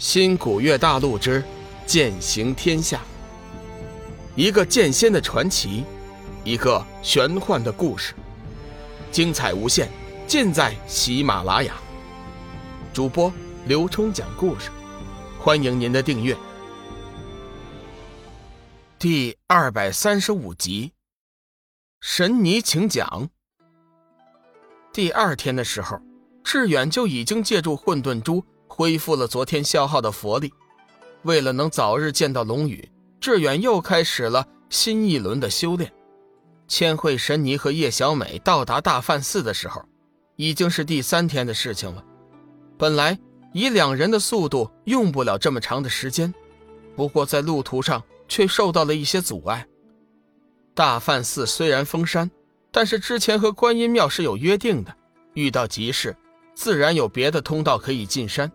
[0.00, 1.44] 新古月大陆之
[1.84, 3.02] 剑行天下，
[4.34, 5.84] 一个剑仙的传奇，
[6.42, 8.14] 一个玄幻的故事，
[9.12, 9.90] 精彩无限，
[10.26, 11.74] 尽在喜马拉雅。
[12.94, 13.30] 主播
[13.66, 14.70] 刘冲讲故事，
[15.38, 16.34] 欢迎您的订阅。
[18.98, 20.94] 第二百三十五集，
[22.00, 23.28] 神尼请讲。
[24.94, 26.00] 第二天的时候，
[26.42, 28.42] 志远就已经借助混沌珠。
[28.72, 30.54] 恢复了昨天消耗的佛力，
[31.22, 32.88] 为了能早日见到龙宇，
[33.20, 35.92] 志远又开始了新一轮的修炼。
[36.68, 39.84] 千惠神尼和叶小美到达大梵寺的时候，
[40.36, 42.02] 已经是第三天的事情了。
[42.78, 43.18] 本来
[43.52, 46.32] 以两人的速度用不了这么长的时间，
[46.94, 49.66] 不过在路途上却受到了一些阻碍。
[50.74, 52.30] 大梵寺虽然封山，
[52.70, 54.96] 但是之前和观音庙是有约定的，
[55.34, 56.16] 遇到急事，
[56.54, 58.50] 自然有别的通道可以进山。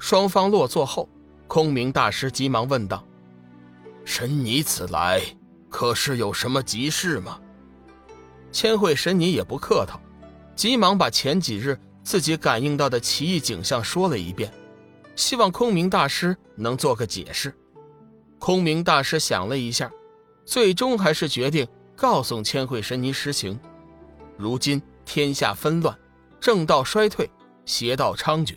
[0.00, 1.06] 双方落座后，
[1.46, 3.06] 空明大师急忙问道
[4.02, 5.20] ：“神尼此来，
[5.68, 7.38] 可是有什么急事吗？”
[8.50, 10.00] 千惠神尼也不客套，
[10.56, 14.50] 急忙把前几日自己感应到的奇异景象说了一遍，
[15.14, 17.54] 希望空明大师能做个解释。
[18.38, 19.92] 空明大师想了一下，
[20.46, 23.60] 最终还是决定告诉千惠神尼实情。
[24.38, 25.96] 如今天下纷乱，
[26.40, 27.30] 正道衰退，
[27.66, 28.56] 邪道猖獗。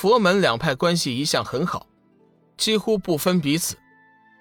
[0.00, 1.88] 佛门两派关系一向很好，
[2.56, 3.76] 几乎不分彼此，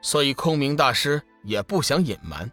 [0.03, 2.51] 所以空明大师也不想隐瞒。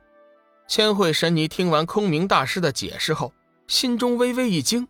[0.66, 3.34] 千惠神尼听完空明大师的解释后，
[3.66, 4.88] 心中微微一惊：“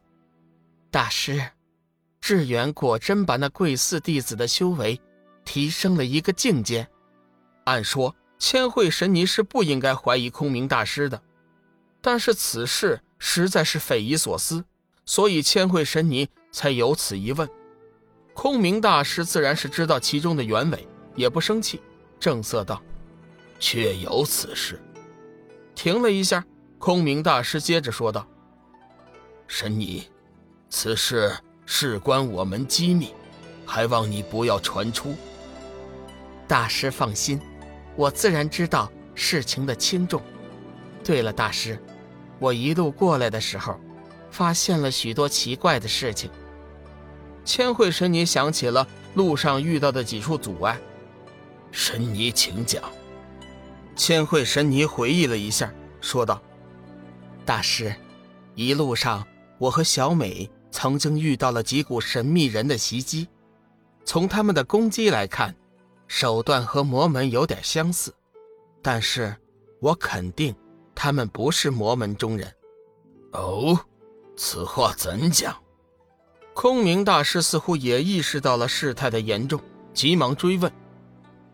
[0.92, 1.44] 大师，
[2.20, 5.00] 智远果真把那贵寺弟子的修为
[5.44, 6.86] 提升了一个境界。
[7.64, 11.20] 按说，千惠神尼是不应该怀疑空明大师的，
[12.00, 14.64] 但是此事实在是匪夷所思，
[15.04, 17.50] 所以千惠神尼才有此一问。”
[18.34, 21.80] 空明大师自然是知道其中的原委，也不生气，
[22.18, 22.82] 正色道
[23.58, 24.82] ：“确有此事。”
[25.74, 26.44] 停了一下，
[26.78, 28.26] 空明大师接着说道
[29.46, 30.08] ：“神尼，
[30.68, 31.32] 此事
[31.64, 33.14] 事关我们机密，
[33.64, 35.14] 还望你不要传出。”
[36.46, 37.40] 大师放心，
[37.96, 40.20] 我自然知道事情的轻重。
[41.02, 41.78] 对了，大师，
[42.38, 43.78] 我一路过来的时候，
[44.30, 46.30] 发现了许多奇怪的事情。
[47.44, 50.80] 千惠神尼想起了路上遇到的几处阻碍，
[51.70, 52.82] 神尼请讲。
[53.94, 56.42] 千惠神尼回忆了一下，说道
[57.44, 57.94] ：“大师，
[58.54, 59.24] 一路上
[59.58, 63.28] 我和小美曾经遇到了几股神秘人的袭击，
[64.04, 65.54] 从他们的攻击来看，
[66.08, 68.12] 手段和魔门有点相似，
[68.82, 69.36] 但是
[69.80, 70.54] 我肯定
[70.94, 72.52] 他们不是魔门中人。”
[73.32, 73.78] 哦，
[74.36, 75.54] 此话怎讲？
[76.54, 79.60] 空明大师似乎也意识到了事态的严重，
[79.92, 80.70] 急忙追问：“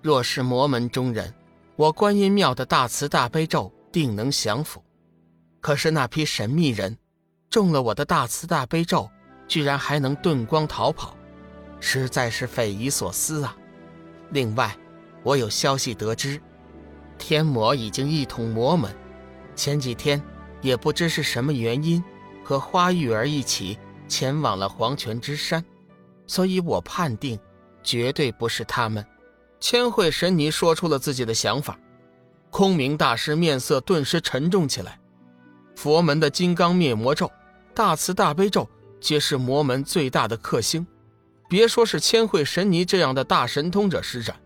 [0.02, 1.34] 若是魔门中人，
[1.74, 4.84] 我观音庙的大慈大悲咒定能降服。
[5.58, 6.96] 可是那批神秘人，
[7.48, 9.10] 中了我的大慈大悲咒，
[9.48, 11.16] 居然还能遁光逃跑，
[11.80, 13.56] 实在是匪夷所思啊！
[14.28, 14.76] 另外，
[15.22, 16.38] 我有消息得知，
[17.16, 18.94] 天魔已经一统魔门，
[19.56, 20.22] 前几天
[20.60, 22.04] 也不知是什么原因，
[22.44, 23.78] 和花玉儿一起。”
[24.10, 25.64] 前往了黄泉之山，
[26.26, 27.38] 所以我判定，
[27.82, 29.06] 绝对不是他们。
[29.60, 31.78] 千惠神尼说出了自己的想法，
[32.50, 34.98] 空明大师面色顿时沉重起来。
[35.76, 37.30] 佛门的金刚灭魔咒、
[37.72, 38.68] 大慈大悲咒，
[39.00, 40.86] 皆是魔门最大的克星。
[41.48, 44.36] 别说是千惠神尼这样的大神通者施展，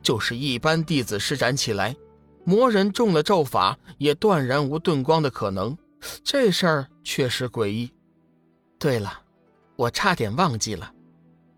[0.00, 1.96] 就是一般弟子施展起来，
[2.44, 5.76] 魔人中了咒法也断然无遁光的可能。
[6.22, 7.90] 这事儿确实诡异。
[8.78, 9.22] 对了，
[9.74, 10.92] 我差点忘记了，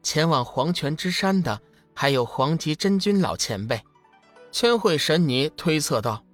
[0.03, 1.61] 前往黄泉之山的
[1.95, 3.79] 还有黄极真君老前辈。
[4.51, 6.25] 千惠神尼推测道：“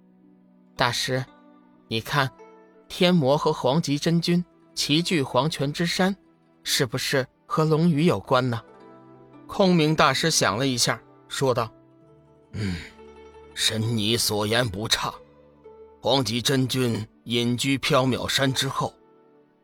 [0.77, 1.25] 大师，
[1.89, 2.31] 你看，
[2.87, 4.45] 天魔和黄极真君
[4.77, 6.17] 齐聚黄泉之山，
[6.63, 8.63] 是不是和龙宇有关呢？”
[9.49, 11.69] 空明大师想了一下，说道
[12.55, 12.77] ：“嗯，
[13.55, 15.13] 神尼所言不差。
[16.01, 18.95] 黄极真君隐居缥缈山之后。”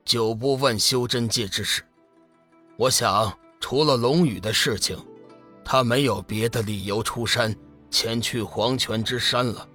[0.05, 1.83] 久不问修真界之事，
[2.77, 4.99] 我想除了龙宇的事情，
[5.65, 7.55] 他没有别的理由出山
[7.89, 9.67] 前去黄泉之山了。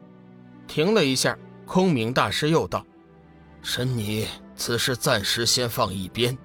[0.67, 2.85] 停了一下，空明大师又道
[3.63, 6.37] ：“神尼，此事暂时先放一边。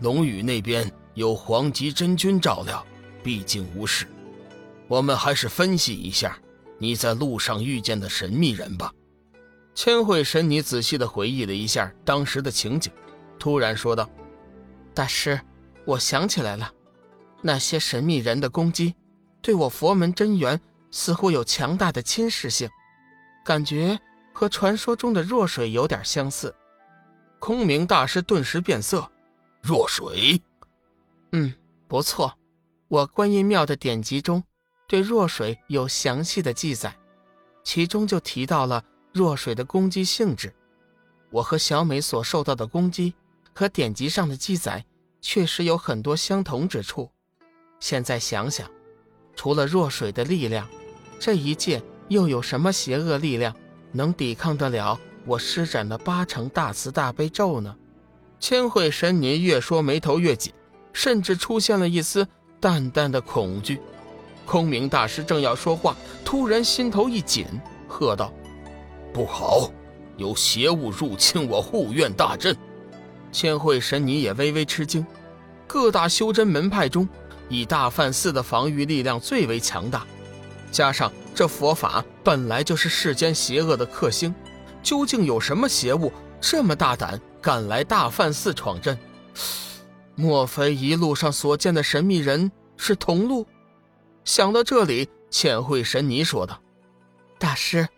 [0.00, 2.86] 龙宇那边有黄极真君照料，
[3.22, 4.06] 毕竟无事。
[4.86, 6.38] 我们还是分析一下
[6.78, 8.92] 你在路上遇见的神秘人吧。”
[9.74, 12.92] 千惠神尼仔细地回忆了一下当时的情景。
[13.38, 14.08] 突然说道
[14.94, 15.40] ：“大师，
[15.84, 16.72] 我想起来了，
[17.42, 18.94] 那些神秘人的攻击，
[19.42, 20.60] 对我佛门真元
[20.90, 22.70] 似乎有强大的侵蚀性，
[23.44, 23.98] 感觉
[24.32, 26.54] 和传说中的弱水有点相似。
[27.38, 29.10] 空明大师顿时变色
[29.60, 30.40] ：“弱水？
[31.32, 31.52] 嗯，
[31.86, 32.32] 不错。
[32.88, 34.42] 我观音庙的典籍中
[34.86, 36.96] 对弱水有详细的记载，
[37.62, 38.82] 其中就提到了
[39.12, 40.54] 弱水的攻击性质。
[41.30, 43.12] 我和小美所受到的攻击
[43.54, 44.84] 和典籍上的记载
[45.20, 47.10] 确实有很多相同之处。
[47.80, 48.68] 现在想想，
[49.36, 50.68] 除了弱水的力量，
[51.18, 53.54] 这一界又有什么邪恶力量
[53.92, 57.74] 能抵抗得了我施展的八成大慈大悲咒呢？
[58.40, 60.52] 千惠神尼越说眉头越紧，
[60.92, 62.26] 甚至出现了一丝
[62.60, 63.80] 淡淡的恐惧。
[64.44, 67.46] 空明大师正要说话，突然心头一紧，
[67.88, 68.30] 喝道
[69.14, 69.70] ：“不好！”
[70.16, 72.56] 有邪物入侵我护院大阵，
[73.34, 75.04] 千惠神尼也微微吃惊。
[75.66, 77.08] 各大修真门派中，
[77.48, 80.06] 以大梵寺的防御力量最为强大，
[80.70, 84.32] 加上这佛法本来就是世间邪恶的克星，
[84.84, 88.96] 究竟有什么邪物这么大胆，敢来大梵寺闯阵？
[90.14, 93.44] 莫非一路上所见的神秘人是同路？
[94.24, 96.62] 想到这里，千惠神尼说道
[97.36, 97.88] ：“大师。”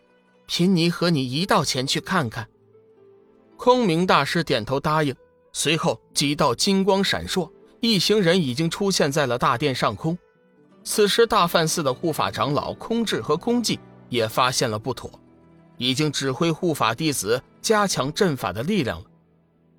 [0.49, 2.49] 贫尼和你一道前去看看。
[3.57, 5.13] 空明大师点头答应，
[5.59, 7.51] 随后几道金光闪烁，
[7.81, 10.17] 一行人已经出现在了大殿上空。
[10.85, 13.79] 此时，大梵寺的护法长老空智和空寂
[14.11, 15.11] 也发现了不妥，
[15.79, 19.07] 已经指挥护法弟子加强阵法的力量了。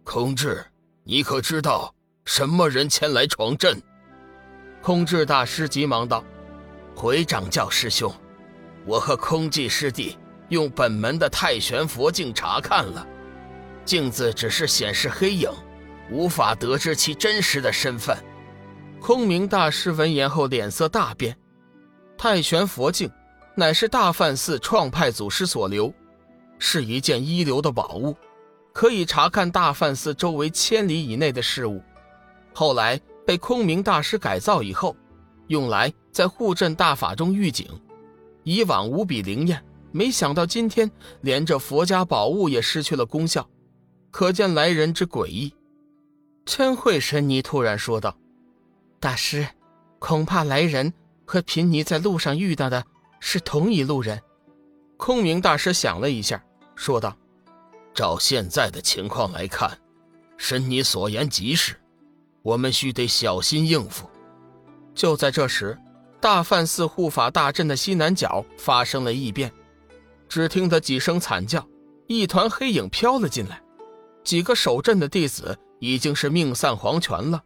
[0.03, 0.65] 空智，
[1.03, 1.93] 你可知道
[2.25, 3.79] 什么人前来闯阵？
[4.81, 6.23] 空智大师急忙道
[6.97, 8.11] ：“回掌教师兄，
[8.83, 10.17] 我和空寂师弟。”
[10.49, 13.05] 用本门的太玄佛镜查看了，
[13.85, 15.51] 镜子只是显示黑影，
[16.11, 18.17] 无法得知其真实的身份。
[18.99, 21.37] 空明大师闻言后脸色大变。
[22.17, 23.09] 太玄佛镜
[23.55, 25.93] 乃是大梵寺创派祖师所留，
[26.57, 28.15] 是一件一流的宝物，
[28.73, 31.81] 可以查看大梵寺周围千里以内的事物。
[32.53, 34.95] 后来被空明大师改造以后，
[35.47, 37.67] 用来在护阵大法中预警，
[38.43, 39.63] 以往无比灵验。
[39.91, 40.89] 没想到今天
[41.21, 43.47] 连这佛家宝物也失去了功效，
[44.11, 45.53] 可见来人之诡异。
[46.47, 48.17] 千惠神尼突然说道
[49.01, 49.45] ：“大师，
[49.99, 50.93] 恐怕来人
[51.25, 52.85] 和贫尼在路上遇到的
[53.19, 54.19] 是同一路人。”
[54.95, 56.41] 空明大师想了一下，
[56.73, 57.15] 说道
[57.93, 59.77] ：“照现在的情况来看，
[60.37, 61.75] 神尼所言极是，
[62.41, 64.09] 我们须得小心应付。”
[64.95, 65.77] 就在这时，
[66.21, 69.51] 大梵寺护法大阵的西南角发生了异变。
[70.29, 71.67] 只听得几声惨叫，
[72.07, 73.61] 一团黑影飘了进来。
[74.23, 77.43] 几个守阵的弟子已经是命散黄泉了，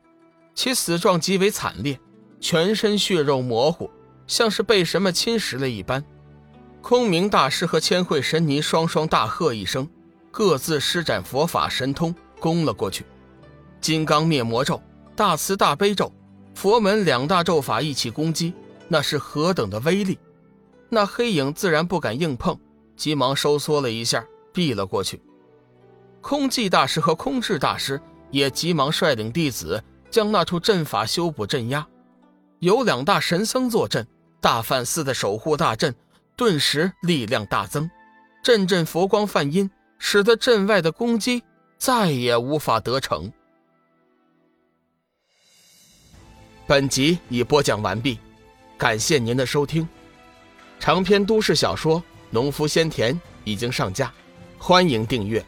[0.53, 1.99] 其死状极为惨烈，
[2.39, 3.89] 全身血肉模糊，
[4.27, 6.03] 像是被什么侵蚀了一般。
[6.81, 9.87] 空明大师和千惠神尼双双大喝一声，
[10.31, 13.05] 各自施展佛法神通攻了过去。
[13.79, 14.81] 金刚灭魔咒、
[15.15, 16.11] 大慈大悲咒、
[16.55, 18.53] 佛门两大咒法一起攻击，
[18.87, 20.17] 那是何等的威力！
[20.89, 22.57] 那黑影自然不敢硬碰。
[22.97, 24.23] 急忙收缩了一下，
[24.53, 25.19] 避了过去。
[26.19, 27.99] 空寂大师和空智大师
[28.31, 31.87] 也急忙率领弟子将那处阵法修补镇压。
[32.59, 34.07] 有两大神僧坐镇，
[34.39, 35.93] 大梵寺的守护大阵
[36.35, 37.89] 顿时力量大增，
[38.43, 39.69] 阵阵佛光泛阴，
[39.99, 41.43] 使得阵外的攻击
[41.77, 43.31] 再也无法得逞。
[46.65, 48.17] 本集已播讲完毕，
[48.77, 49.87] 感谢您的收听。
[50.79, 52.01] 长篇都市小说。
[52.33, 54.09] 农夫先田已经上架，
[54.57, 55.45] 欢迎订阅。